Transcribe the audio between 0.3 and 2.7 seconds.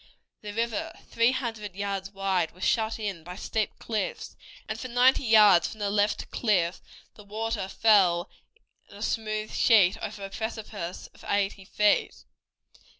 The river, three hundred yards wide, was